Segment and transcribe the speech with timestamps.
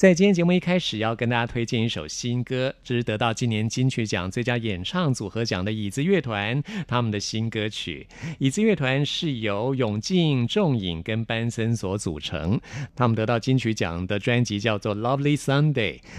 [0.00, 8.08] 在今天节目一开始，要跟大家推荐一首新歌，这是得到今年金曲奖最佳演唱组合奖的椅子乐团他们的新歌曲。
[8.38, 12.58] 椅子乐团是由永静、仲颖跟班森所组成，
[12.96, 15.74] 他们得到金曲奖的专辑叫做《Lovely Sunday》，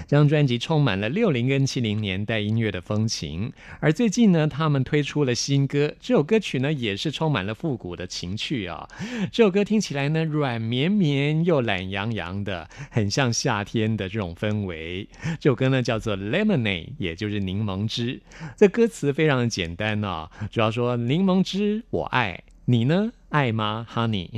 [0.07, 3.51] 这张专辑充满了六零跟七零年代音乐的风情。
[3.79, 8.87] 而最近呢，他们推出了新歌，这首歌曲呢也是充满了复古的情趣啊。
[9.31, 13.70] 这首歌听起来呢软绵绵又懒洋洋的，很像夏天。
[13.71, 15.07] 天的这种氛围，
[15.39, 18.19] 这首歌呢叫做《Lemonade》，也就是柠檬汁。
[18.57, 23.11] 这歌词非常的简单哦，主要说柠檬汁我爱你呢。
[23.31, 24.29] 爱吗，Honey？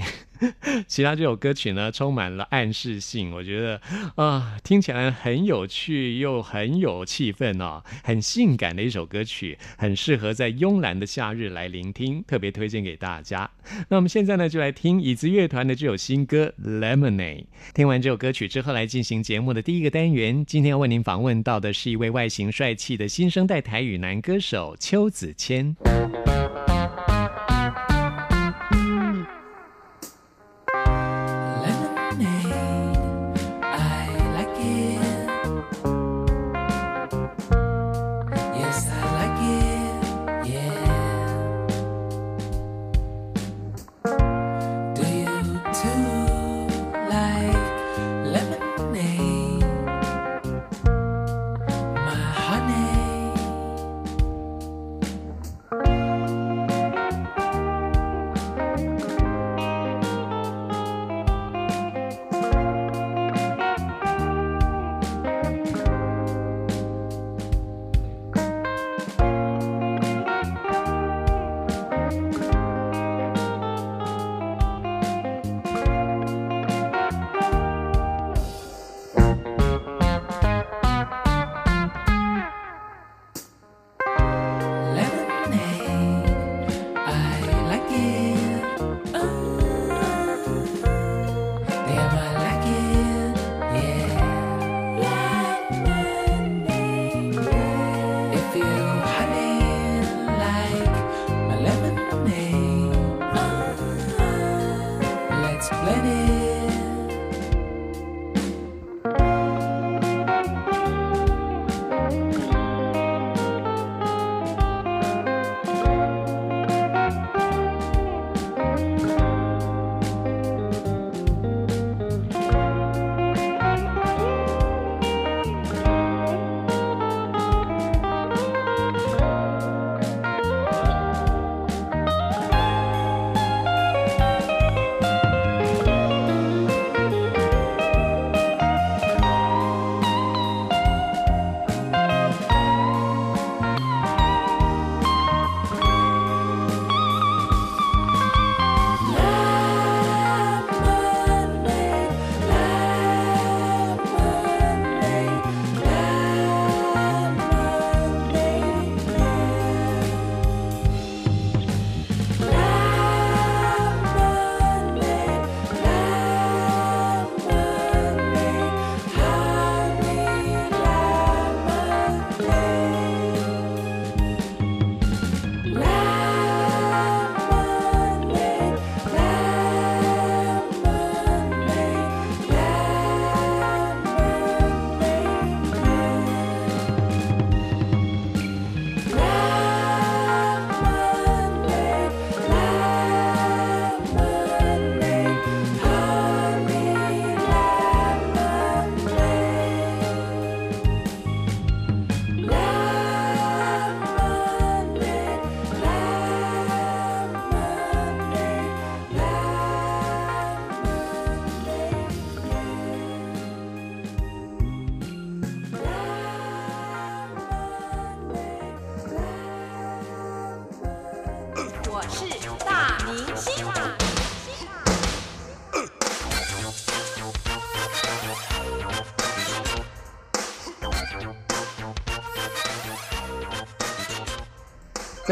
[0.86, 3.82] 其他这首歌曲呢，充满了暗示性，我觉得
[4.14, 13.50] 啊，听起来很有趣又很有气氛哦，很性感的一首歌曲，很适合在慵懒的夏日来聆听，特别推荐给大家。
[13.90, 17.42] 那我们现在呢，就来听椅子乐团的这首新歌《Lemonade》。
[17.74, 20.46] 听完这首歌曲之后，来进行节目的第一个单元。
[20.46, 25.76] 今天要为您访问到的是一位外形帅气的新生代台语男歌手邱子谦。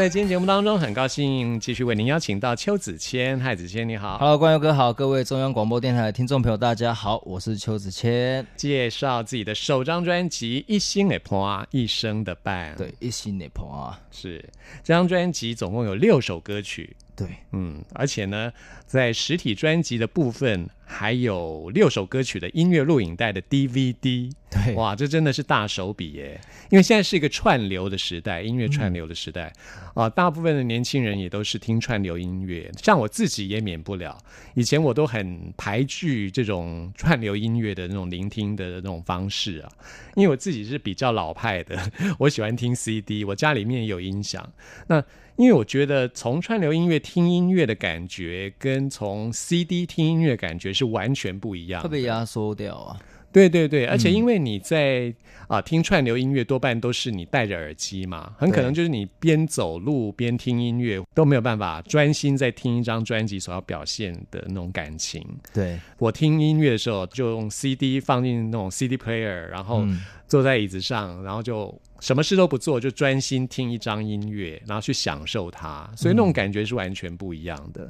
[0.02, 3.38] 在今天节目当中，很高兴继续为您邀请到邱子谦。
[3.38, 4.18] 嗨，子谦，你好。
[4.18, 8.44] Hello，关佑哥好，各位中央广播电台的听众朋友，大家好，我是邱子谦。
[8.56, 14.44] 介绍自己的首张专辑《一心的伴》，一生的伴。，对，一心的朋啊，是
[14.82, 16.96] 这张专辑总共有六首歌曲。
[17.14, 18.52] 对，嗯，而且呢，
[18.86, 24.32] 在实体专辑的部分还有六首歌曲的音乐录影带的 DVD。
[24.50, 26.40] 对，哇，这真的是大手笔耶！
[26.70, 29.52] 因为现在是一个串流的时代，音乐串流的时代
[29.94, 34.16] 啊、大部分的年轻人也都是听串流音乐，像我自己也免不了。
[34.54, 39.70] 以前我都很排拒这种串流音乐的那种聆听的那种方式啊，
[40.16, 41.78] 因为我自己是比较老派的，
[42.18, 44.46] 我喜欢听 CD，我家里面有音响。
[44.86, 45.02] 那
[45.36, 51.88] 因为我觉得从串流音乐听音乐的感觉，跟从 CD 听音乐感觉是完全不一样的。
[51.88, 52.96] 会被压缩掉啊。
[53.32, 55.12] 对对对，而且因为你在
[55.48, 65.26] 啊、听串流音乐，多半都是你戴着耳机嘛，很可能就是你边走路边听音乐，都没有办法专心在听一张专辑所要表现的那种感情。
[65.52, 77.86] 对，我听音乐的时候，就用 CD 放进那种 CD player，然后嗯坐在椅子上，然后就什么事都不做，就专心听一张音乐，然后去享受它，所以那种感觉是完全不一样的。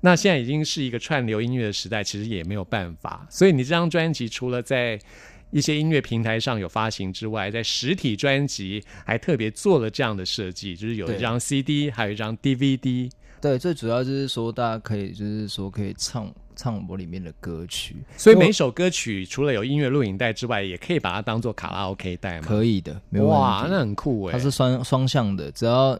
[0.00, 3.26] 那现在已经是一个串流音乐的时代，其实也没有办法。
[3.30, 4.98] 所以你这张专辑除了在
[5.50, 13.10] 一些音乐平台上有发行之外，在实体专辑还特别做了这样的设计，就是有一对张 CD，还有一张 DVD。
[13.38, 22.46] 对，最主要就是说，大家可以就是说可以唱唱我里面的歌曲，所以每首歌曲除了有音乐录影带之外，也可以把它当做卡拉 OK 带嘛。
[22.46, 24.32] 可以的，没有问哇，那很酷哎！
[24.32, 25.98] 它是双双向的，只要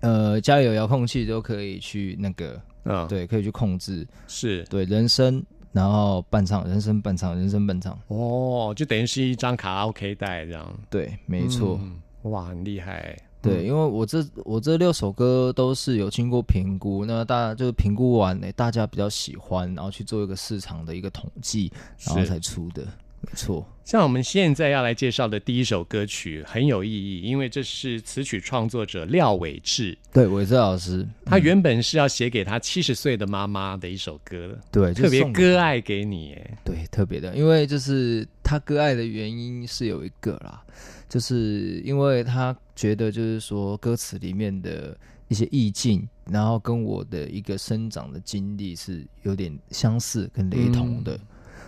[0.00, 5.42] 呃家里有遥控器都可以去那个，嗯，对，可以去控制，是对，人声，
[5.72, 10.80] 然后伴唱，人声伴唱，人声伴唱，哦，就等于是一张卡拉 OK 带这样。
[10.90, 11.78] 对，没错。
[11.82, 13.16] 嗯哇，很厉害。
[13.40, 21.72] 对，因为我这我这六首歌都是有经过评估，那大家就是评估完呢，大家比较喜欢，然后去做一个市场的一个统计，
[22.06, 22.82] 然后才出的，
[23.20, 23.66] 没错。
[23.84, 36.34] 像我们现在要来介绍的第一首歌曲很有意义，因为这是词曲创作者廖伟志，对，伟志老师，他原本是要写给他七十岁的妈妈的一首歌，对，就特别割爱给你。
[36.34, 40.62] 哎，对，特别的，因为就是他割爱的原因是有一个啦，
[41.08, 44.96] 就是因为他觉得就是说歌词里面的
[45.28, 51.18] 一些意境，然后跟我的一个生长的经历是有点相似跟雷同的。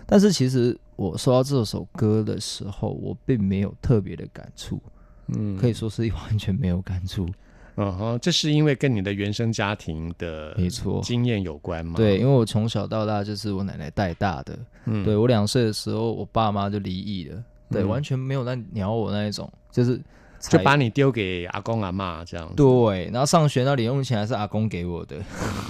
[0.07, 4.83] 但是其实我收到这首歌的时候，我并没有特别的感触，
[5.29, 7.29] 嗯，可以说是完全没有感触。
[7.77, 11.95] 嗯哼，这是因为跟你的原生家庭的没错经验有关吗？
[11.97, 17.89] 对，因为我从小到大就是我奶奶带大的，嗯对我两岁的时候，我爸妈就离异了，对，嗯。
[17.89, 20.01] 完全没有在鸟我那一种，就是
[20.41, 22.55] 就把你丢给阿公阿妈这样子。
[22.57, 25.17] 对，然后上学那零用钱还是阿公给我的，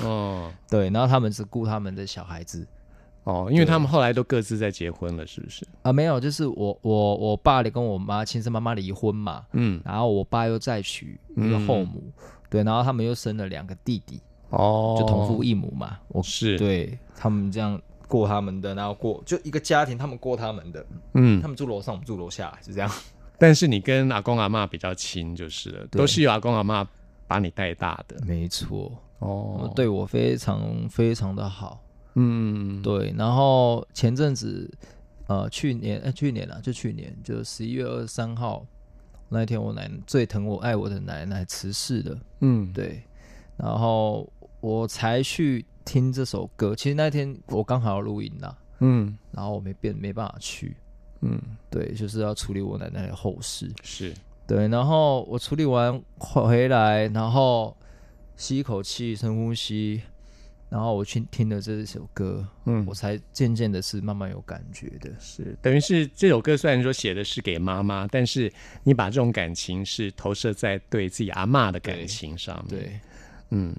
[0.05, 0.51] 哦。
[0.69, 2.67] 对，然后他们只顾他们的小孩子
[3.25, 5.67] 哦，因为他们后来都各自在结婚了，是不是？
[5.83, 12.03] 啊，没有，就是我我我爸跟我妈亲生妈妈离婚嘛，嗯，然后我爸又再娶一个后母，
[12.49, 22.91] 对，然后他们又生了两个弟弟，哦，就同父异母嘛，我是，对他们这样过他们的，然后过就一个家庭，他们过他们的，嗯他，们住楼上，我们住楼下，是这样。
[23.39, 26.87] 但是你跟阿公阿妈比较亲就是了，都是由阿公阿妈
[27.29, 28.17] 把你带大的。
[28.27, 31.81] 没错，哦，，对我非常非常的好。
[32.17, 34.69] 嗯，对，然后前阵子，
[35.29, 38.67] 呃，去年，呃，去年啊，就去年，就十一月二十三号
[39.29, 42.19] 那一天，我奶奶最疼我、爱我的奶奶辞世了。
[42.41, 43.03] 嗯，对，
[43.57, 44.29] 然后
[44.61, 46.75] 我才去听这首歌。
[46.75, 50.77] 其实那天我刚好要录音啦，嗯然后我没变，没办法去。
[51.23, 53.71] 嗯，对，就是要处理我奶奶的后事。
[53.83, 54.15] 是，
[54.47, 57.77] 对，然后我处理完回来，然后
[58.37, 60.01] 吸一口气，深呼吸，
[60.71, 65.11] 然后我去听了这首歌，嗯我，才渐渐的是慢慢有感觉的。
[65.21, 68.51] 是，等于是这首歌虽然说写的是给妈妈，但是
[68.83, 73.01] 你把这种感情是投射在对自己阿妈的感情上面。，对，
[73.51, 73.77] 嗯，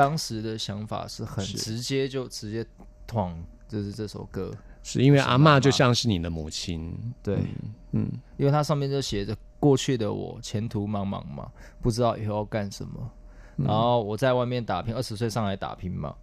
[0.00, 2.66] 当时的想法是很直接，就直接
[3.06, 4.50] 捅，就是这首歌。
[4.82, 6.96] 是因为阿是妈就像是你的母亲。
[7.22, 7.38] 对，
[7.92, 11.52] 嗯因为它上面就写着过去的我前途茫茫嘛，
[11.82, 13.10] 不知道以后要干什么。
[13.58, 16.14] 嗯然后我在外面打拼，二十岁上来打拼嘛，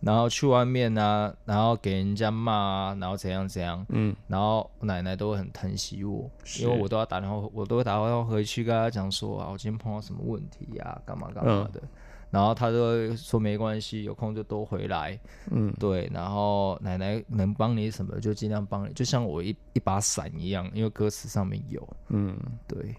[0.00, 11.80] 然后去外面啊，然后给人家骂啊，然后怎样怎样，嗯然后我奶奶都会很疼惜我，因为我都要打电话，我都会打电话回去跟她讲说啊，我今天碰到什么问题呀、干嘛干嘛的。
[11.82, 11.88] 嗯
[12.32, 15.16] 然后她都会说没关系，有空就多回来。
[15.50, 21.96] 嗯，对，然后奶奶能帮你什么就尽量帮你，就像我一一把伞一样，因为歌词上面有。
[22.08, 22.34] 嗯。
[22.66, 22.94] 对，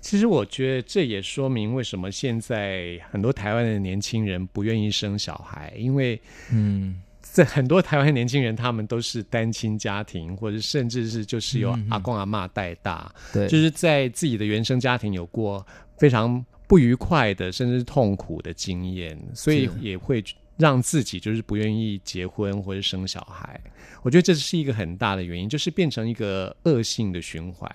[0.00, 6.20] 其实我觉得这也说明为什么现在很多台湾的年轻人不愿意生小孩，因为
[6.52, 20.22] 嗯，在很多台湾年轻人他们都是单亲家庭，或者甚至是就是由阿公阿妈带大，对，就是在自己的原生家庭有过非常不愉快的，甚至是痛苦的经验，所以也会
[20.56, 23.60] 让自己就是不愿意结婚或者生小孩。
[24.02, 27.68] 我觉得这是一个很大的原因，就是变成一个恶性的循环。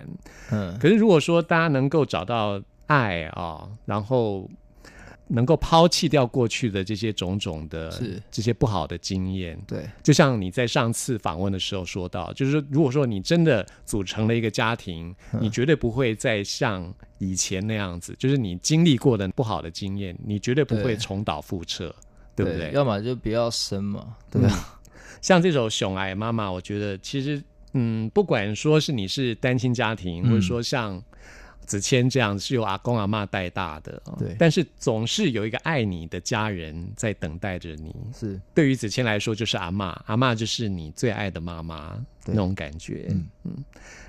[0.51, 4.49] 嗯，可是如果说大家能够找到爱啊，然后
[5.27, 8.21] 能够抛弃掉过去的这些种种的是。
[8.29, 15.39] 这些不好的经验，对，就像你在上次访问的时候说到，就是说，如果说你真的组成了一个家庭，嗯。
[15.41, 21.93] 你绝对不会再像以前那样子，就是你经历过的不好的经验，你绝对不会重蹈覆辙，
[22.35, 22.71] 对不对？
[22.71, 24.79] 要么就不要生嘛，对吧？
[25.21, 27.41] 像这首《熊爱妈妈》，我觉得其实，
[27.73, 30.29] 嗯，不管说是你是单亲家庭，嗯。
[30.29, 31.01] 或者说像
[31.65, 37.95] 子谦这样是由阿公阿妈带大的，哦对但是总是有一个爱你的家人在等待着你。
[38.13, 43.07] 是，对于子谦来说，就是阿嬷，阿嬷就是你最爱的妈妈那对种感觉。
[43.09, 43.65] 嗯嗯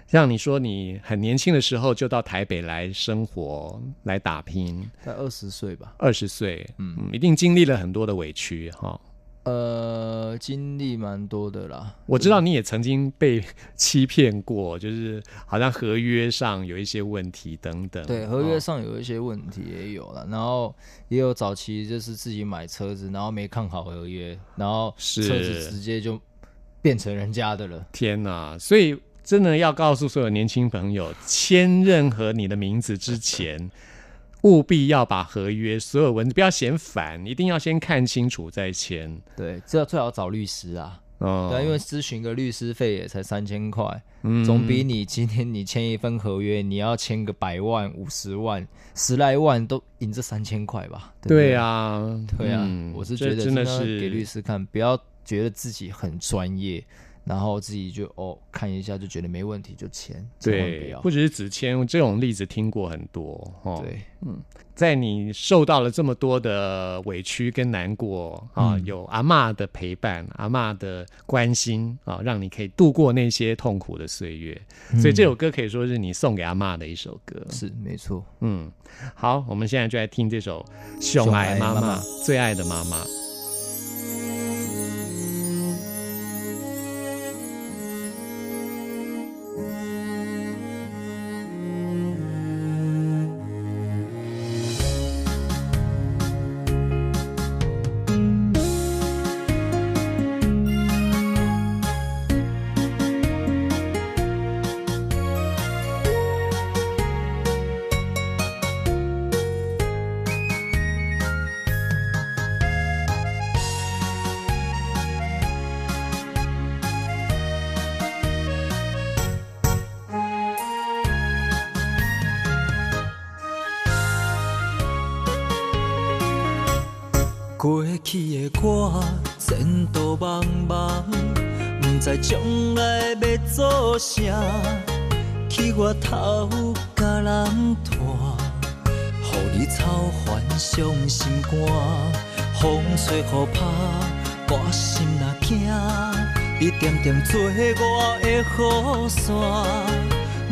[0.06, 5.94] 像你说，你很年轻的时候就到台北来生活、来打拼，在二十岁吧。
[5.98, 9.00] 二十岁，嗯嗯，一定经历了很多的委屈哈。
[9.44, 11.94] 呃，经历蛮多的啦。
[12.06, 13.44] 我知道你也曾经被
[13.76, 18.04] 欺骗过，就是好像合约上有一些问题等等。
[18.06, 20.74] 对，合约哦上有一些问题也有了，然后
[21.08, 26.18] 也有早期就是自己买车子，然后没看好合约，然后是车子直接就
[26.80, 27.86] 变成人家的了。
[27.92, 28.58] 天哪！
[28.58, 33.70] 所以真的要告诉所有年轻朋友，签任何你的名字之前，
[34.44, 39.20] 务必要把合约所有文字不要嫌烦，一定要先看清楚再签。
[39.36, 41.00] 对，这最好找律师啊。
[41.18, 51.14] 哦，对啊，因为咨询个律师费也才三千块，嗯总比你今天你签一份合约，你要签个百万、五十万、十来万都赢这三千块吧？
[51.22, 52.02] 对啊，
[52.36, 56.84] 对啊，嗯我是这觉得真的是给律师看，不要觉得自己很专业，
[57.24, 61.10] 然后自己就哦看一下就觉得没问题就签，对，要不。
[61.10, 63.82] 只是只签这种例子听过很多哦。
[63.82, 64.00] 对，
[64.74, 74.60] 在你受到了这么多的委屈跟难过啊，嗯有阿嬷的陪伴，阿嬷的关心啊，让你可以度过那些痛苦的岁月。
[75.00, 77.40] 所以这首歌可以说是你送给阿嬷的一首歌。
[77.46, 78.24] 嗯是没错。
[78.40, 78.70] 嗯，
[79.14, 80.64] 好，我们现在就来听这首
[81.02, 83.23] 《熊爱妈妈》，最爱的妈妈。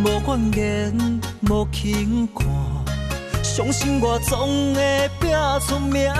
[0.04, 2.44] 无怨言，无轻看。
[3.42, 5.30] 相信我总会拼
[5.66, 6.12] 出名。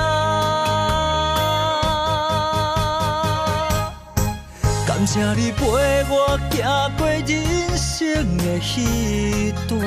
[4.86, 5.64] 感谢你陪
[6.08, 6.62] 我走
[6.96, 9.80] 过人生的彼段，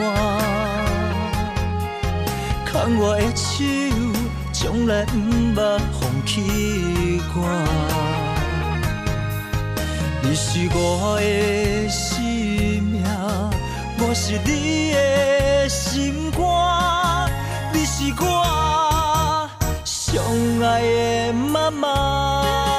[2.65, 3.63] 牵我的手，
[4.51, 5.13] 从来不
[5.55, 7.37] 捌放弃我。
[10.21, 12.14] 你是我的，
[14.17, 16.39] 是你的心肝，
[17.73, 19.49] 你是我
[19.83, 20.17] 最
[20.65, 20.81] 爱
[21.27, 22.74] 的妈妈。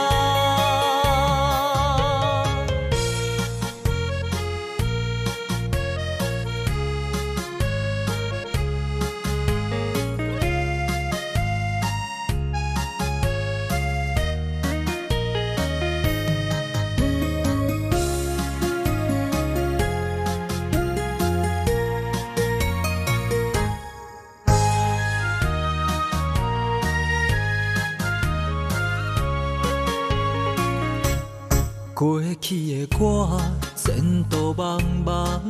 [31.97, 33.41] 过去的我
[33.75, 35.41] 前途茫茫，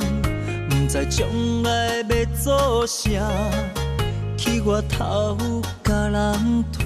[0.69, 1.27] 不知将
[1.61, 3.09] 来要做啥，
[4.37, 5.37] 去我头
[5.83, 6.85] 甲人拖，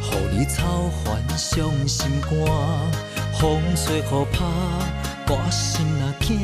[0.00, 0.62] 互你草
[1.02, 2.30] 烦伤心肝，
[3.40, 4.46] 风吹雨打，
[5.26, 6.38] 我心若惊，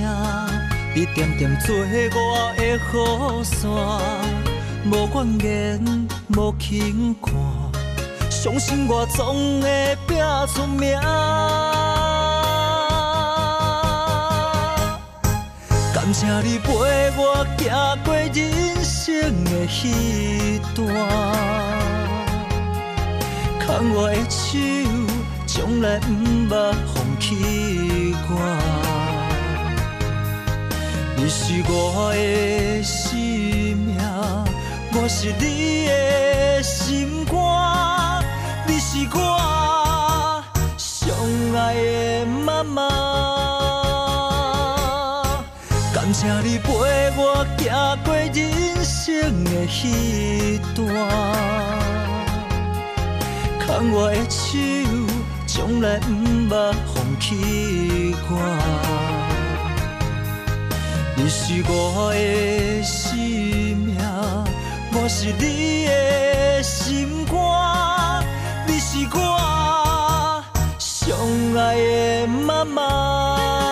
[0.96, 3.70] 你点点做我的雨伞，
[4.90, 7.32] 无怨言，无轻看，
[8.28, 10.98] 相信我总会拼出名。
[16.04, 16.70] 感谢你陪
[17.16, 17.64] 我走
[18.04, 20.86] 过人生的彼段，
[23.58, 24.58] 牵我的手，
[25.46, 28.32] 从来不捌放弃我。
[31.16, 33.96] 你是我的生命，
[34.92, 37.34] 我是你的心肝，
[38.66, 40.44] 你是我
[40.76, 41.08] 上
[41.56, 43.43] 爱的妈妈。
[46.04, 46.68] 感谢你陪
[47.16, 47.64] 我走
[48.04, 50.86] 过人生的彼段，
[53.58, 54.58] 牵我的手，
[55.46, 58.32] 从来不捌放弃我。
[61.16, 63.96] 你是我的生命，
[64.92, 68.22] 我是你的心肝，
[68.66, 70.44] 你是我
[70.78, 71.16] 上
[71.56, 73.63] 爱的妈妈。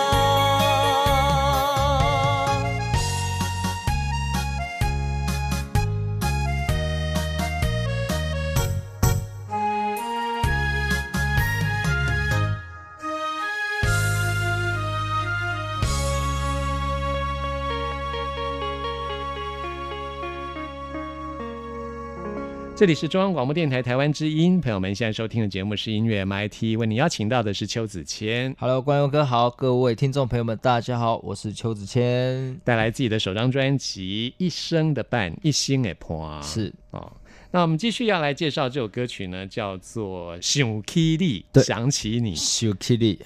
[22.83, 36.09] 这里是中央广播电台台湾之音，朋友们现在收听的节目是音乐 MIT，为你邀请到的是邱子谦，Hello，关佑哥好，各位听众朋友们，大家好，我是邱子谦，带来自己的首张专辑《一生的伴，一心的伴》。
[36.45, 36.73] 是。
[36.91, 37.09] 哦，
[37.55, 42.33] 那我们继续要来介绍这首歌曲呢，叫做《想起你》，对想起你。
[42.33, 43.19] 想 Kitty，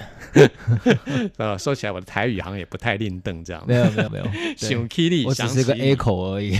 [1.38, 3.63] 呃，说起来我的台语好像也不太另邓这样。
[3.66, 4.26] 没有没有没有，
[4.58, 6.60] 想起你，我只是个想起你 A 口而已。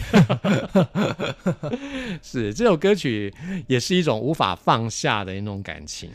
[2.24, 3.34] 是这首歌曲
[3.68, 6.10] 也是一种无法放下的那种感情，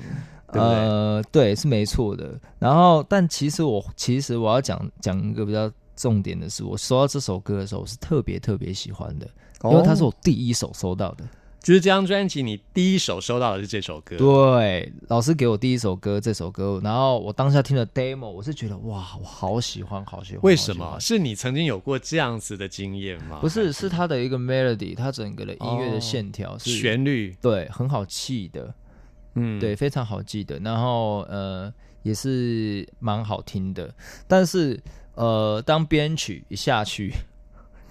[0.50, 0.74] 对不对？
[0.74, 2.32] 呃，对，是没错的。
[2.58, 9.28] 然后，但其实我其实我要讲讲一个比较重点的是，我收到这首歌的时候，我是特别特别喜欢的，
[9.64, 11.24] 因为它是哦我第一首收到的。
[11.62, 20.40] 就是这张专辑，你第一首收到的是这首歌，对，老师给我第一首歌这首歌，然后我当下听了 demo，我是觉得哇，我好喜欢，好喜欢。
[20.42, 20.98] 为什么？
[20.98, 23.38] 是你曾经有过这样子的经验吗？
[23.40, 28.74] 不是，是它的一个 melody，它整个的音乐的线条是、旋律，对，很好记的，
[29.36, 30.58] 嗯，对，非常好记的。
[30.58, 31.72] 然后呃，
[32.02, 33.94] 也是蛮好听的。
[34.26, 34.82] 但是
[35.14, 37.12] 呃，当编曲一下去，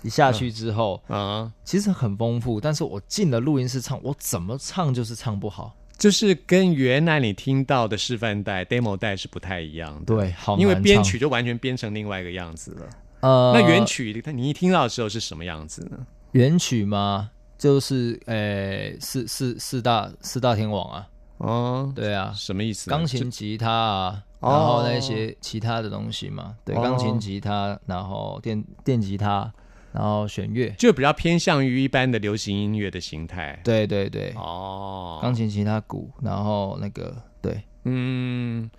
[0.01, 2.59] 一下去之后，啊，其实很丰富。
[2.59, 5.75] 但是我进了录音室唱，我怎么唱就是唱不好。
[5.97, 10.05] 就是跟原来你听到的示范带、demo 带是不太一样的。
[10.05, 12.89] 对，好因为编曲就完全编成另外一个样子了。
[13.19, 15.97] 呃，那原曲你一听到的时候是什么样子呢？
[16.31, 17.29] 原曲吗？
[17.55, 22.97] 就是呃，四四四大四大天王啊，哦，对啊，什么意思呢？
[22.97, 29.53] 钢琴、吉他啊，哦然后那些其他的东西嘛，对，哦钢琴、吉他，然后电电吉他，
[29.93, 33.60] 然后弦乐，就比较偏向于一般的流行音乐的形态。
[33.63, 38.69] 对对对，哦，钢琴、吉他、鼓，然后那个对，嗯，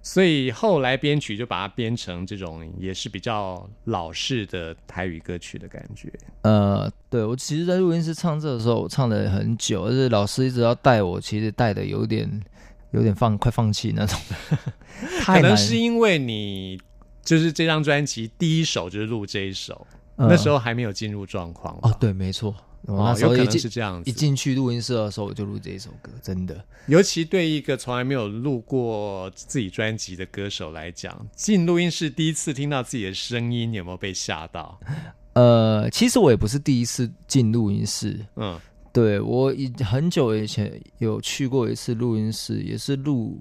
[0.00, 6.12] 所以后来编曲就把它编成这种也是比较老式的台语歌曲的感觉。
[6.42, 12.42] 呃，对我其实，在录音室唱这的时候，我唱了很久，而且老师一直要带我，其实带的有点
[12.92, 14.18] 有点放快放弃那种，
[15.24, 16.80] 可能是因为你
[17.22, 19.86] 就是这张专辑第一首就是录这一首，
[20.22, 24.12] 呃那时候还没有进入状况哦，对，没错，我哦那时有可能候一进是这样子一。
[24.12, 26.64] 进去录音室的时候，我就录这一首歌，真的。
[26.86, 34.78] 尤其对一个从来没有录过自己专辑的歌手来讲，进录音室第一次听到自己的声音，有没有被吓到？
[35.34, 38.60] 呃，其实我也不是第一次进录音室，嗯，
[38.92, 43.40] 对我已很久以前有去过一次录音室，也是录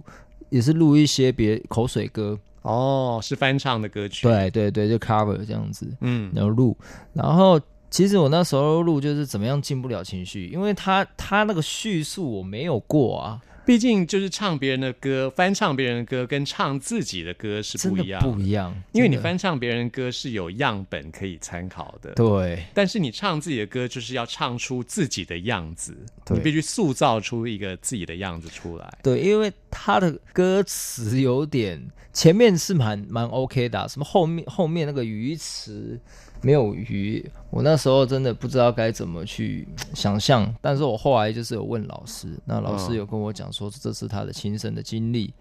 [0.50, 6.78] 也是录一些别口水歌，哦，是翻唱的歌曲。，对对对，就 cover 这样子，嗯，然后录，
[7.14, 22.66] 然后其实我那时候录就是怎么样进不了情绪，因为他他那个叙述我没有过啊，毕竟就是唱别人的歌，翻唱别人的歌，跟唱自己的歌是不一样不一样，因为你翻唱别人的歌是有样本可以参考的，对。
[22.74, 25.96] 但是你唱自己的歌就是要唱出自己的样子，
[26.32, 28.94] 你必须塑造出一个自己的样子出来。
[29.02, 31.82] 对，因为他的歌词有点
[32.12, 35.98] 前面是蛮蛮 OK 的啊、什么后面后面那个鱼池
[36.42, 40.54] 没有鱼，我那时候真的不知道该怎么去 想象。
[40.62, 45.34] 但是我后来就是有问老师，那老师嗯有跟我讲说这是他的亲身的经历，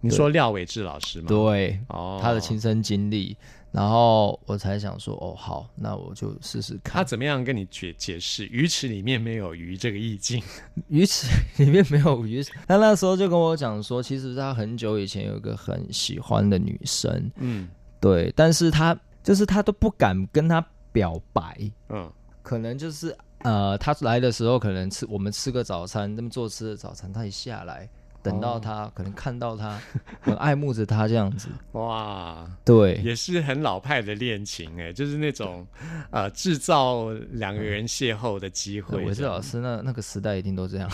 [0.00, 3.36] 你说廖伟志老师吗？，对，哦，他的亲身经历，
[3.70, 6.94] 然后我才想说哦好，那我就试试看。
[6.94, 10.42] 他怎么样跟你解解释鱼池里面没有鱼这个意境？
[10.88, 11.28] 鱼池
[11.62, 17.68] 里面没有鱼，他那时候就跟我讲说，其实他很久以前有一个很喜欢的女生，嗯
[18.00, 22.10] 对，但是他就是他都不敢跟他表白，嗯。
[22.42, 27.86] 可能就是呃，他来的时候可能吃我们吃个早餐，那么做吃的早餐，他一下来，
[28.22, 29.78] 等到他、可能看到他
[30.22, 32.94] 很爱慕着他这样子， 哇，对。
[33.04, 35.66] 也是很老派的恋情哎，就是那种
[36.10, 39.04] 呃制造两个人邂逅的机会。
[39.04, 40.88] 我是老师，那那个时代一定都这样，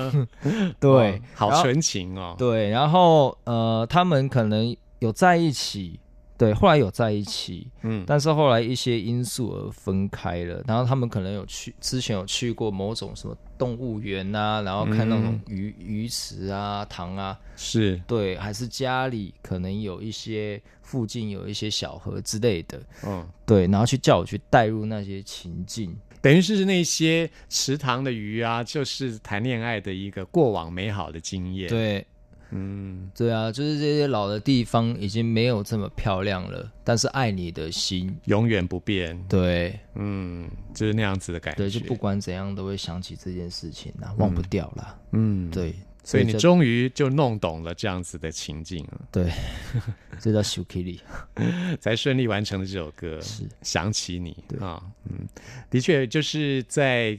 [0.80, 2.34] 对哦，好纯情哦。
[2.38, 6.00] 对，然后呃，他们可能有在一起，
[6.38, 10.62] 对，后来有在一起，嗯，但是后来一些因素而分开了。
[10.66, 23.26] 然后他们可能有去之前有去过某种什么动物园啊，然后看那种鱼、鱼池啊、塘啊，是对，还是家里可能有一些附近有一些小河之类的，嗯。
[23.46, 25.96] 对，然后去叫我去带入那些情境。
[26.20, 32.04] 等于是那些池塘的鱼啊，就是谈恋爱的一个过往美好的经验。，对，
[32.50, 39.20] 嗯，对啊，就是这些老的地方已经没有这么漂亮了，但是爱你的心，永远不变。
[39.28, 41.58] 对嗯，就是那样子的感觉。
[41.58, 44.98] 对，就不管怎样都会想起这件事情啊，忘不掉啦。
[45.12, 49.30] 嗯，对，所以你这终于就弄懂了这样子的情境了，对，
[50.20, 53.20] 这叫 s h u k i l i 才顺利完成了这首歌。
[53.20, 54.80] 是想起你对啊，
[55.10, 55.26] 嗯，
[55.68, 57.18] 的确就是在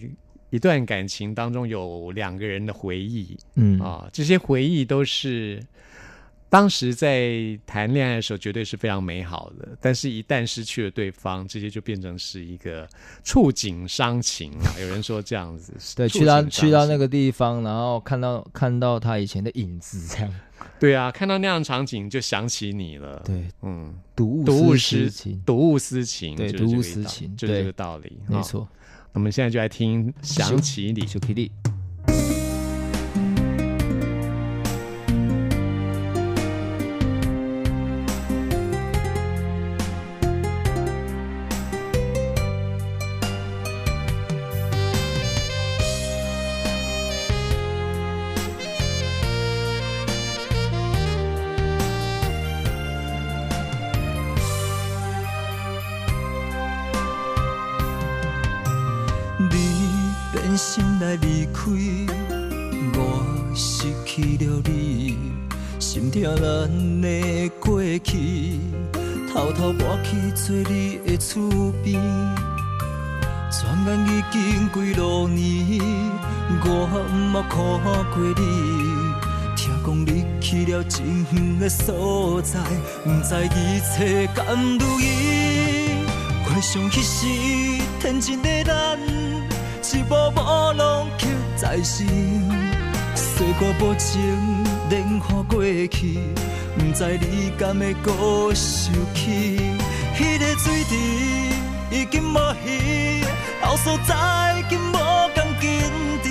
[0.49, 5.61] 一段感情当中有两个人的回忆嗯啊，这些回忆都是
[6.49, 12.87] 当时在谈恋爱的时候绝对是非常美好的，但是一旦失去了对方，这些就变成是一个
[13.21, 14.71] 触景伤情啊。
[14.79, 20.33] 有人说这样子，对，去到去到那个地方，然后看到看到他以前的影子，这样
[20.79, 23.21] 对啊，看到那样的场景就想起你了。
[23.25, 28.17] 对，嗯，睹睹物物思思情，睹物思情，对睹物思情就是这个道理。
[28.29, 28.65] 啊没错。
[29.17, 31.07] 那么现在就来听《想起你》。
[81.31, 82.59] 远的所在，
[83.05, 84.45] 毋知一切敢
[84.77, 86.05] 如意。
[86.45, 92.07] 回想迄时天真的咱，一幕幕拢刻在心。
[93.15, 94.21] 岁月无情，
[94.89, 96.19] 莲花过去，
[96.77, 99.59] 毋知你敢会搁想起。
[100.15, 100.95] 迄、个水池
[101.91, 103.23] 已经无鱼，
[103.61, 104.97] 后所在已经无
[105.35, 105.69] 同紧
[106.23, 106.29] 致。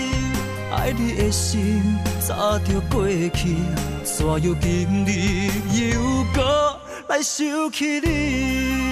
[0.72, 3.54] 爱你的心早就过去，
[4.02, 5.48] 怎又今日
[5.92, 8.00] 又搁来想起？
[8.00, 8.85] 你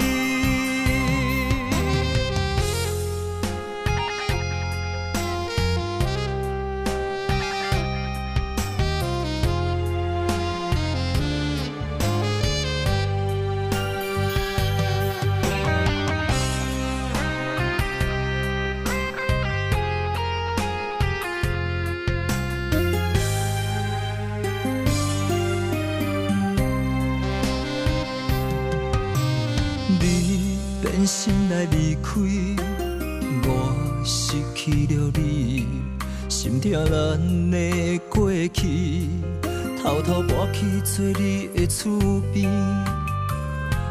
[40.95, 41.99] 做你的厝
[42.33, 42.49] 边。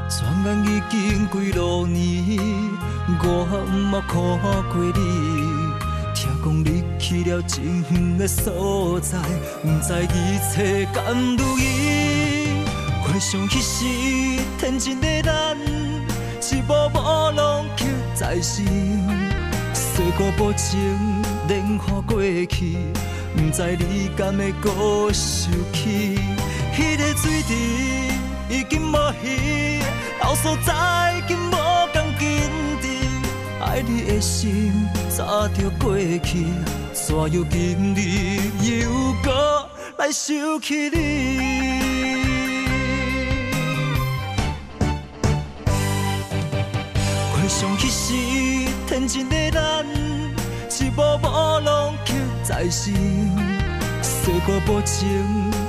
[0.09, 2.41] 转眼已经几落年，
[3.21, 4.17] 我毋捌看
[4.73, 4.99] 过你。
[6.15, 9.19] 听讲你去了真远的所在，
[9.63, 12.65] 毋知一切敢如意。
[13.03, 16.99] 回想迄时天真的咱，一步步
[17.37, 18.65] 拢刻在心。
[19.75, 20.81] 岁月无情，
[21.49, 22.79] 莲花过去，
[23.37, 26.19] 毋知你敢会搁想起，
[26.77, 27.55] 迄个水池
[28.51, 29.81] 已经无鱼，
[30.21, 31.57] 到所在已经无
[31.93, 32.51] 同紧
[32.83, 32.89] 致，
[33.61, 34.73] 爱你的心
[35.09, 36.45] 早就过去，
[36.93, 40.99] 怎又今日又搁来想起你？
[47.33, 48.15] 回想起时，
[48.89, 51.29] 天真的咱，一幕幕
[51.61, 52.95] 拢刻在心。
[54.03, 55.07] 细看无情，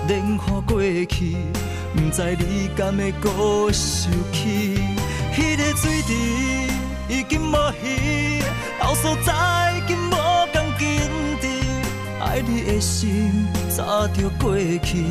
[0.07, 1.35] 莲花过去，
[1.95, 4.77] 不知你敢会搁想起？
[5.33, 6.13] 迄个水池
[7.09, 8.41] 已经无鱼，
[8.79, 10.15] 到所在已经无
[10.53, 10.99] 同紧
[11.41, 11.47] 致。
[12.21, 15.03] 爱你的心早就过去，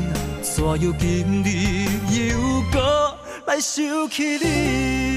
[0.42, 5.13] 怎又今日又搁来想起你？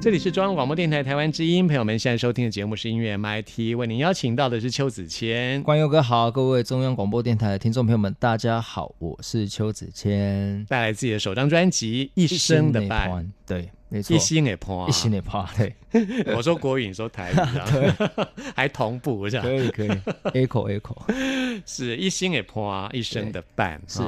[0.00, 5.62] 这里是中央广播电台台湾之音，朋友们现在收听的节目是音乐 MIT，为您邀请到的是邱子谦。
[5.62, 13.10] 关佑哥好，各位中央广播电台的听众朋友们，大家好，我是邱子谦，带来自己的首张专辑《一生的伴》，
[13.46, 15.74] 对，没错，一心也破，一心也破，对。
[16.34, 17.34] 我说国语，你说台语，
[18.56, 19.88] 还同步这样，可以可以，
[20.32, 20.96] echo echo，
[21.66, 24.00] 是一心也破，一生的伴是。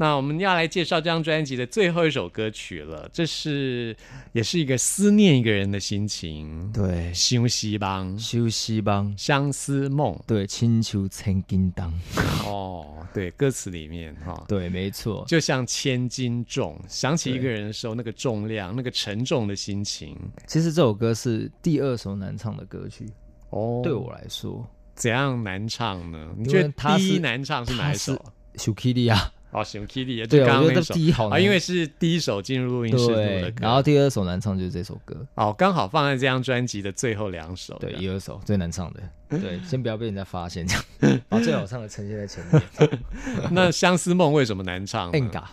[0.00, 3.96] 那我们要来介绍这张专辑的最后一首歌曲了，这是
[4.32, 11.92] 也是一个思念一个人的心情，对，休息帮，休息帮，相思梦，对，亲像千金当，
[12.46, 20.16] 哦，对，歌词里面哈，对，没错，就像千斤重，想起一个人的时候，那个重量，那个沉重的心情。
[20.46, 23.04] 其实这首歌是第二首难唱的歌曲，
[23.50, 26.32] 哦，对我来说，怎样难唱呢？
[26.36, 28.14] 你觉得第一难唱是哪一首？
[28.54, 29.32] 小 Kitty 啊。
[29.50, 41.20] 哦，熊 Kitty 也对，我觉得第一好啊，因为是第一首进入录音室录的歌，然后第二首难唱就是这首歌，哦，刚好放在这张专辑的最后两首，对，一二首最难唱的，对， 先不要被人家发现，这样。
[41.30, 43.00] 把最好唱的呈现在前面。
[43.50, 45.44] 那相思梦为什么难唱？enga，，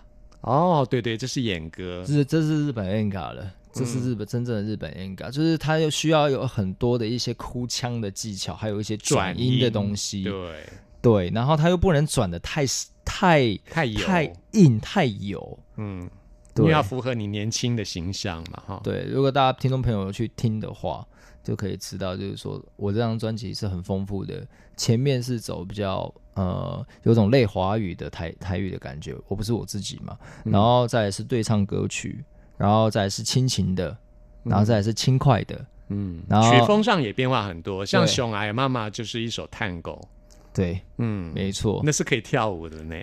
[0.42, 10.34] 哦，对对，这是演歌，这是这是日本 enga 了，这是日本真正的日本 enga，，就是它又需要有很多的一些哭腔的技巧，还有一些转音的东西，对。
[11.02, 12.66] 对，然后它又不能转的太。
[13.06, 16.10] 太太油太硬太油，嗯，
[16.58, 18.82] 因为要符合你年轻的形象嘛，哈。
[18.84, 21.06] 对，如果大家听众朋友去听的话，
[21.44, 24.46] 就可以知道，就是说我这张专辑是很丰富的。
[24.76, 30.18] 前面是走比较呃，有种类华语的台台语的感觉，我不是我自己嘛。
[30.44, 32.26] 然后再是对唱歌曲，
[32.58, 33.98] 然后再是亲情的，
[34.44, 37.86] 然后再是轻快的，嗯，然后曲风上也变化很多。
[37.86, 39.98] 像《熊爱妈妈》就是一首探戈。
[40.56, 42.96] 对，嗯，没错，那是可以跳舞的呢。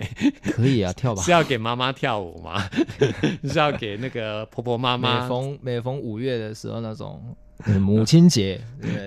[0.43, 1.21] 可以啊， 跳吧。
[1.21, 2.67] 是要给妈妈跳舞吗？
[3.47, 5.21] 是要给那个婆婆妈妈？
[5.21, 7.21] 每逢每逢五月的时候，那种
[7.79, 8.59] 母亲节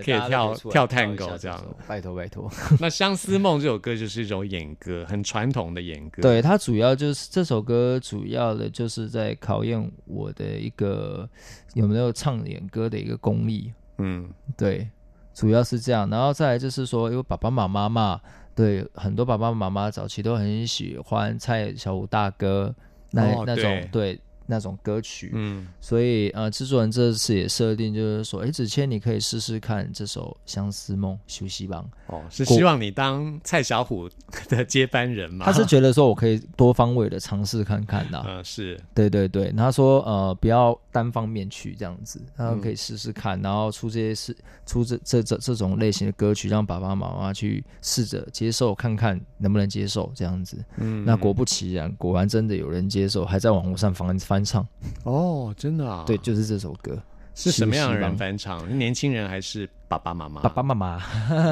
[0.05, 1.63] 可以跳跳探戈这样。
[1.89, 2.49] 拜托拜托。
[2.79, 6.23] 那《相思梦》这首歌就是一种演歌，很传统的演歌。
[6.23, 11.29] 对，它主要就是这首歌主要的就是在考验我的一个
[11.75, 13.73] 有没有唱演歌的一个功力。
[13.99, 14.89] 嗯，对。
[15.37, 18.19] 主要是这样，然后再来就是说，因为爸爸妈妈嘛，
[18.55, 22.75] 对很多爸爸妈妈早期都很喜欢蔡小虎大哥
[23.11, 24.19] 那那种对。
[24.47, 31.85] 那种歌曲，嗯，所以呃，制作人这次也设定就是说，哎，子谦你可以试试看这首《相思梦》休息吧。
[32.07, 34.09] 哦，是希望你当蔡小虎
[34.49, 35.45] 的接班人吗？
[35.45, 38.81] 他是觉得说我可以多方位的尝试看看的，嗯， 是。
[38.95, 54.36] 对对对，他说呃，不要单方面去这样子，他可以试试看，然后出这些事，出这这这这种类型的歌曲，让爸爸妈妈去试着接受看看能不能接受这样子，嗯，那果不其然，果然真的有人接受，还在网络上翻翻。
[54.37, 54.67] 翻唱
[55.05, 57.03] 哦，真的啊，对，就是这首歌
[57.35, 58.79] 是什么样的人翻唱？
[58.79, 60.43] 年轻人还是爸爸妈妈？
[60.43, 61.03] 爸爸妈妈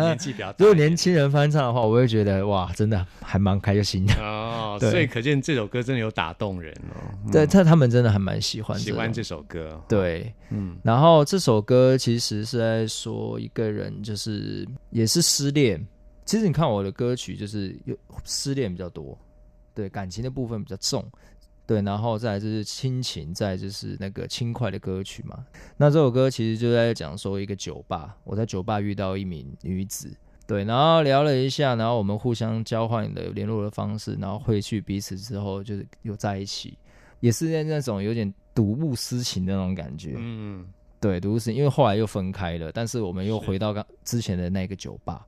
[0.02, 0.56] 年纪比较大。
[0.58, 4.76] 如果年轻人翻唱的话，我会觉得哇，真的还蛮开心的哦。
[4.82, 7.32] 所以可见这首歌真的有打动人哦。
[7.32, 9.80] 对，他他们真的还蛮喜欢喜欢这首歌。
[9.88, 10.76] 对，嗯。
[10.82, 15.82] 然后这首歌其实是在说一个人，就是也是失恋。
[16.26, 19.18] 其实你看我的歌曲，就是有失恋比较多，
[19.74, 21.02] 对感情的部分比较重。
[21.66, 25.46] 对，然后再就是亲情，再就是那个轻快的歌曲嘛。
[25.78, 30.14] 那这首歌其实就在讲说一个酒吧，我在酒吧遇到一名女子，
[30.46, 36.76] 对，然后聊了一下，然后我们互相交换的联络的方式，然后会去彼此之后就是又在一起，
[37.20, 40.14] 也是在那种有点睹物思情的那种感觉。
[40.18, 40.66] 嗯，
[41.00, 45.26] 对，睹物思情，因为后来又分开了，但是我们又回到刚之前的那个酒吧。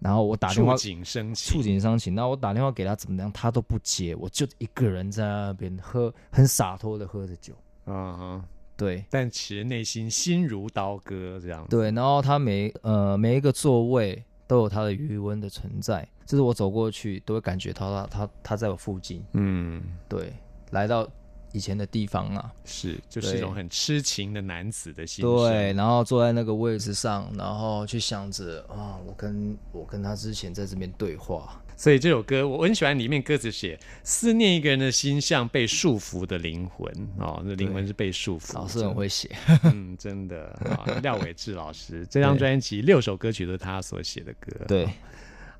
[0.00, 7.52] 然后我打电话触景生情，触景伤情，那我打电话给他怎么样，他都不接，我就一个人在那边喝，很洒脱的喝着酒。
[7.86, 8.44] 嗯哼，
[8.76, 11.66] 对但其实内心心如刀割这样。
[11.68, 19.24] 对，然后他每呃每一个座位都有他的余温的存在，就是我走过去都会感觉到他他他在我附近。
[19.32, 20.32] 嗯，对，
[20.70, 21.08] 来到
[21.52, 38.54] 以前的地方啊，是，就是一对种很痴情的男子的心对，然后坐在那个位置上，然后去想着啊，我跟我跟他之前在这边对话，所以这首歌我很喜欢，里面歌词写思念一个人的心像被束缚的灵魂哦，那灵魂是被束缚。
[38.54, 39.30] 老师很会写。
[39.64, 40.48] 嗯，真的。
[40.68, 44.64] 啊，廖伟志老师这张专辑六首歌曲都是他所写的歌。
[44.66, 44.88] 对，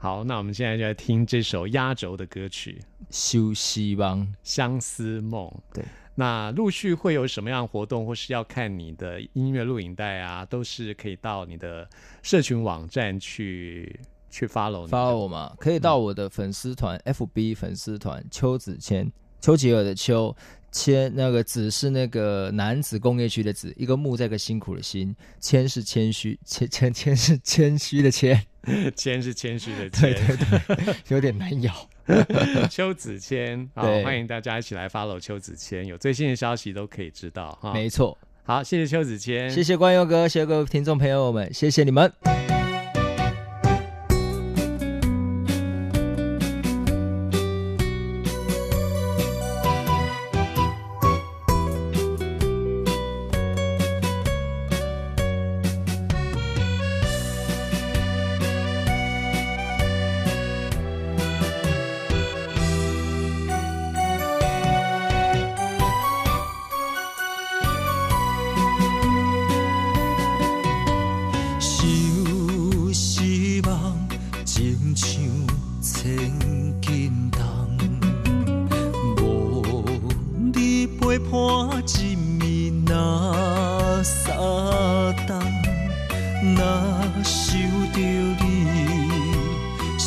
[0.00, 2.80] 好，那我们现在就来听这首压轴的歌曲
[3.10, 5.48] 休息帮，《相思梦》。
[5.74, 5.84] 对，
[6.14, 11.88] 那陆续会有什么样活动，或是要看你的音乐录影带啊，都是可以到你的
[12.22, 13.98] 社群网站去
[14.30, 20.34] 去 follow 你 follow 我嘛，可以到我的粉丝团、FB 粉丝团邱子谦，丘吉尔的丘，
[20.70, 28.42] 谦那个子是那个男子工业区的子，一个木在一个辛苦的辛，谦是谦虚，谦谦 谦是谦虚的 谦，
[28.94, 31.72] 谦是谦虚的对谦，对对， 有点难咬。
[32.70, 37.72] 邱子谦，好，对欢迎大家一起来 follow 邱子谦，有最新的消息都可以知道哈。
[37.72, 42.57] 没错，好，谢谢邱子谦，谢谢关佑哥，谢谢各位听众朋友们，谢谢你们。
[82.14, 84.34] 伴一暝若三
[85.26, 85.30] 冬，
[86.56, 86.62] 若
[87.24, 87.60] 想
[87.92, 88.42] 着你，
[89.98, 90.06] 心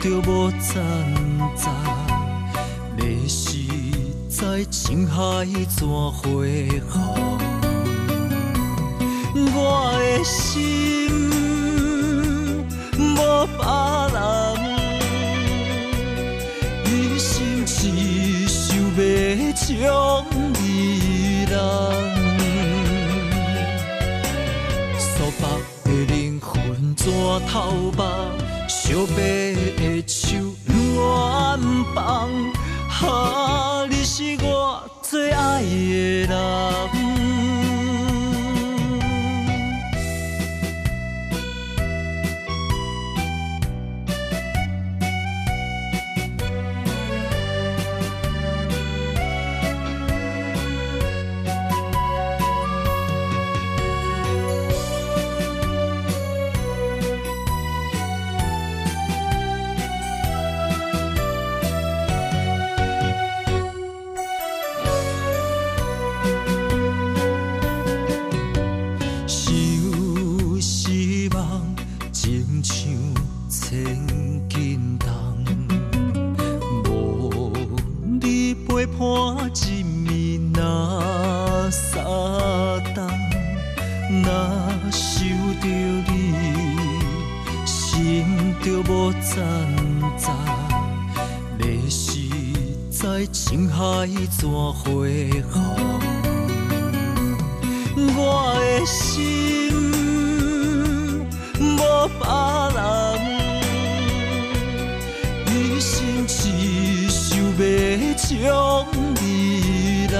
[0.00, 0.82] 就无残
[1.54, 1.70] 杂，
[2.96, 3.58] 历史
[4.28, 5.46] 在情海
[5.76, 6.94] 怎回航？
[9.36, 11.30] 我的心
[12.98, 13.62] 无别
[14.14, 14.18] 人，
[16.86, 18.64] 一心只想
[18.96, 18.98] 要
[19.52, 19.62] 将
[27.04, 27.12] 山
[27.46, 28.02] 头目，
[28.66, 31.60] 烧白的手暖
[31.94, 32.30] 放，
[32.88, 37.13] 啊，你是我最爱的人。
[93.76, 95.60] 海怎回航？
[97.96, 99.02] 我的心
[101.58, 101.82] 无
[102.20, 102.22] 别
[102.76, 102.78] 人，
[105.50, 107.18] 一心只想
[107.58, 108.24] 要将
[109.20, 110.14] 你人。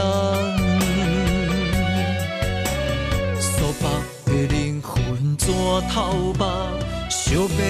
[3.39, 3.47] 素
[3.81, 3.83] 白
[4.27, 4.93] 的灵魂
[5.37, 5.47] 怎
[5.93, 6.43] 头目，
[7.09, 7.63] 烧白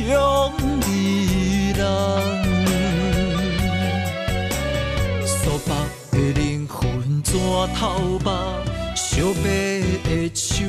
[0.00, 1.82] 要将你人。
[5.26, 5.70] 苏北
[6.10, 7.32] 的灵魂怎
[7.74, 8.30] 头目？
[8.94, 9.48] 小白
[10.04, 10.64] 的手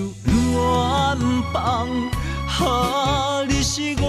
[0.54, 1.18] 乱
[1.54, 1.88] 放，
[2.46, 4.06] 哈，你是我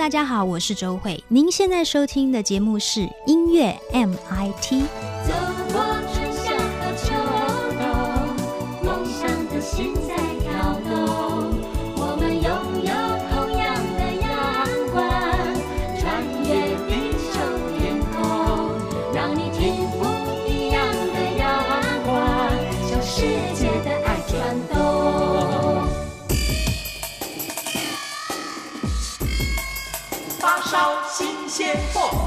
[0.00, 1.22] 大家好，我是周慧。
[1.28, 5.09] 您现在收听的节目是音乐 MIT。
[31.60, 32.19] 天爆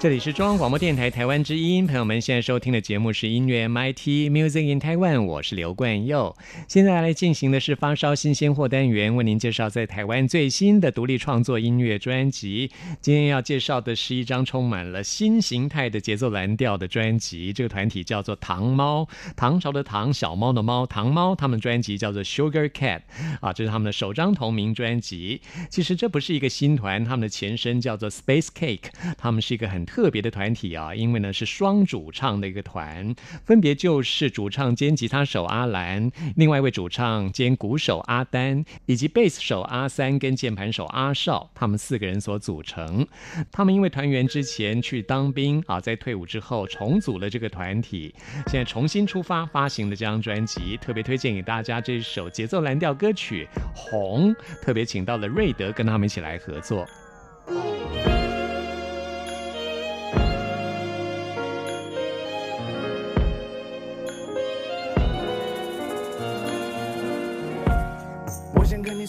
[0.00, 6.34] 这里是中央广播电台台湾之音，朋友们现在收听的节目是音乐 MIT Music in Taiwan，我是刘冠佑。
[6.66, 12.70] 现在来进行的是发烧新鲜货单元，为您介绍在台湾最新的独立创作音乐专辑。
[13.02, 21.34] 今天要介绍的是一张充满了新形态的节奏蓝调的专辑，这个团体叫做唐猫，唐朝的唐，小猫的猫，唐猫。
[21.34, 23.02] 他们专辑叫做 Sugar Cat，
[23.42, 25.42] 啊，这是他们的首张同名专辑。
[25.68, 28.88] 其实这不是一个新团，他们的前身叫做 Space Cake，
[29.18, 29.86] 他们是一个很。
[29.92, 33.12] 特别的团体啊，因为呢是双主唱的一个团，
[33.44, 43.04] 分别就是主唱兼吉他手阿兰，另外一位主唱兼鼓手阿丹，以及贝斯手阿三跟键盘手阿少，他们四个人所组成。
[43.50, 48.14] 他们因为团员之前去当兵啊，在退伍之后重组了这个团体，
[48.46, 54.32] 现在重新出发发行了这张专辑，特别推荐给大家这首节奏蓝调歌曲《红》，
[54.62, 56.86] 特别请到了瑞德跟他们一起来合作。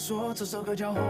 [0.04, 1.00] 说这首歌叫红，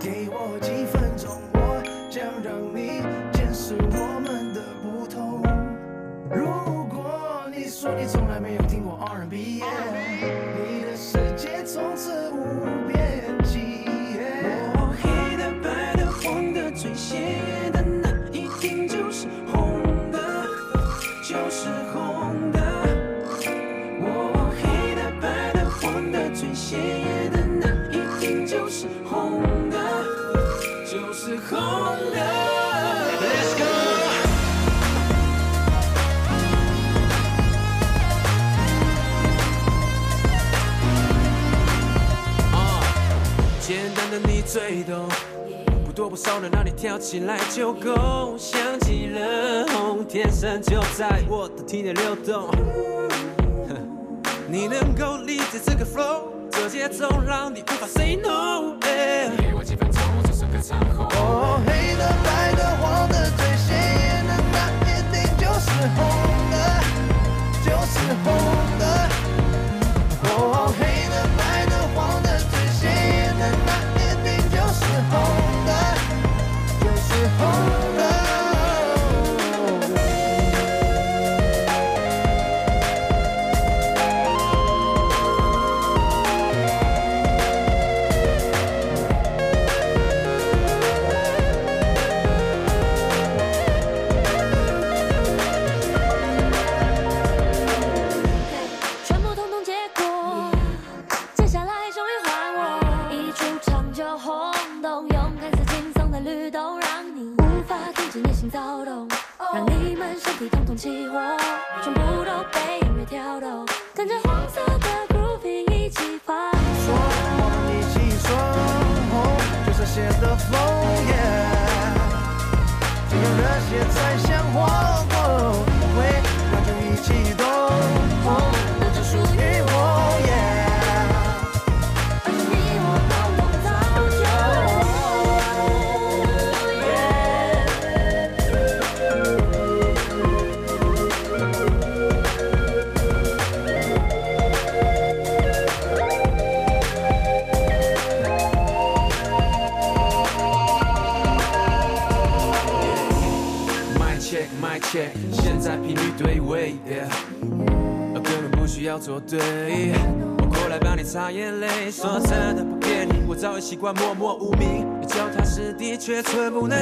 [0.00, 3.02] 给我几分钟，我将让你
[3.34, 5.42] 见识我们的不同。
[6.30, 6.46] 如
[6.86, 12.87] 果你说你从来没有听过 R&B，你的世界从此无
[44.50, 45.06] 最懂，
[45.84, 48.34] 不多不少能让你跳起来就够。
[48.38, 52.48] 想起了红，天生就在我的体内流动。
[54.48, 58.74] 你能够理解这个 flow，这节奏让你无法 say no。
[58.80, 61.04] 给我几分钟，这首歌唱红。
[61.04, 66.00] 哦，黑的、白的、黄的，最鲜艳的那一定就是红
[66.50, 66.56] 的，
[67.62, 68.26] 就是红
[68.78, 69.07] 的。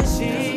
[0.06, 0.55] sim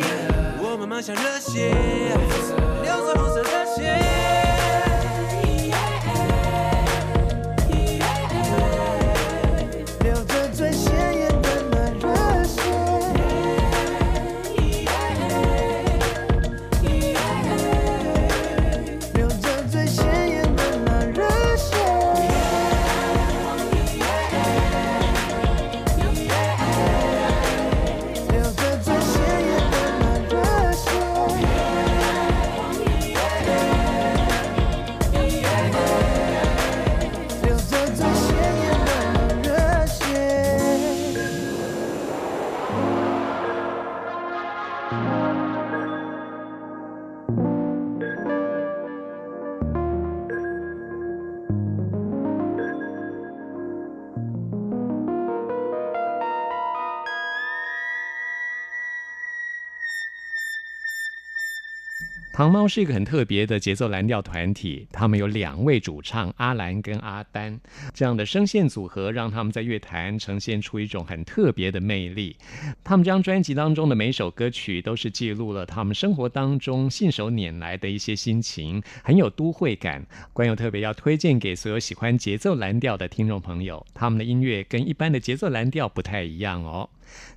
[62.40, 67.60] 糖猫是一个很特别的节奏蓝调团体，他们有两位主唱阿兰跟阿丹，
[67.92, 72.34] 这样的声线组合让他们在乐坛呈现出一种很特别的魅力。
[72.82, 80.06] 他们这张专辑当中的每首歌曲都是记录了他们生活当中信手拈来的一些心情，很有都会感。
[80.32, 86.88] 关友特别要推荐给所有喜欢节奏蓝调的听众朋友，他们的音乐跟一般的节奏蓝调不太一样哦。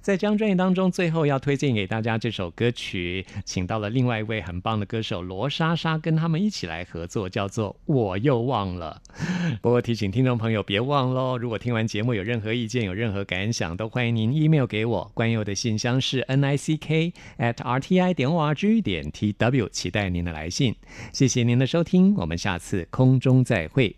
[0.02, 9.02] 在这张专辑当中，最后要推荐给大家这首歌曲，请到了另外一位很棒的歌手罗莎莎，跟他们一起来合作，叫做《我又忘了》。
[9.62, 15.12] 不过提醒听众朋友别忘喽，如果听完节目有任何意见、有任何感想，都欢迎您 email 给我。
[15.14, 20.76] 关佑的信箱是 n i c k at r t i 点 o r g 点 t w，期待您的来信。
[21.12, 23.96] 谢谢您的收听，我们下次空中再会。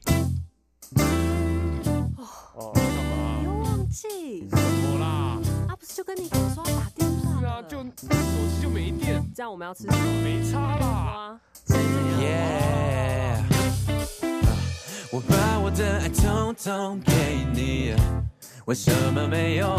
[2.56, 4.65] 哦，干嘛又忘记？
[7.56, 9.98] 啊，就手机就没电，这样我们要吃什么？
[10.22, 10.86] 没差啦。
[10.86, 11.40] 啊
[12.20, 13.38] ，Yeah，
[15.10, 17.96] 我把我的爱统统给你，
[18.66, 19.70] 为什么没有？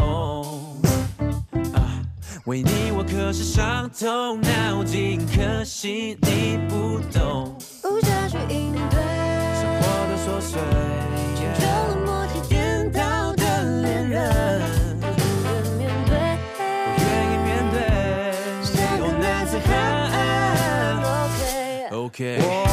[1.74, 2.00] 啊，
[2.46, 7.54] 为你我可是伤透脑筋，可惜你不懂
[7.84, 9.02] 无暇去应对，
[9.60, 10.95] 生活的琐碎。
[22.18, 22.40] Okay.
[22.40, 22.65] Whoa.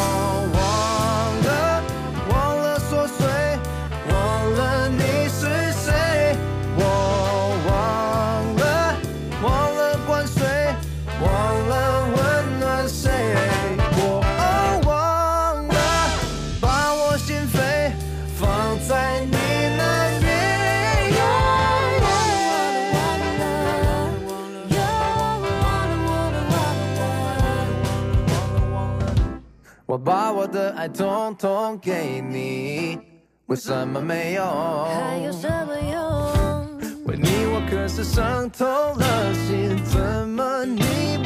[30.83, 32.99] 爱统统给你，
[33.45, 34.43] 为什么没有？
[34.43, 37.05] 还有什么用？
[37.05, 41.22] 为你我可是伤透了心，怎么你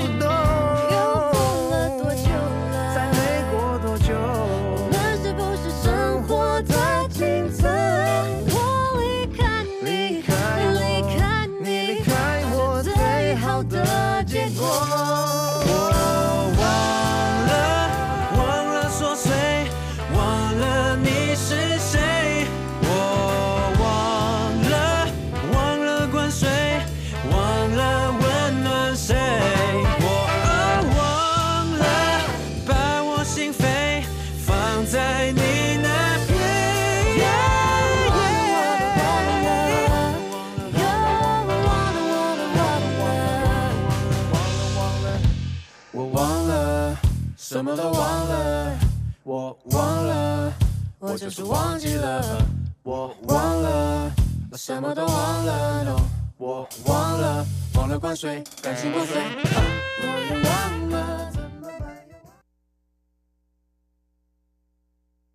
[49.71, 50.53] 忘了，
[50.99, 52.41] 我就是忘记了，
[52.83, 54.11] 我忘了，
[54.55, 55.99] 什么都忘了，no，，
[56.37, 57.45] 我忘了，
[57.75, 59.63] 忘了灌水，感情破碎，啊
[60.01, 61.26] 我也忘了。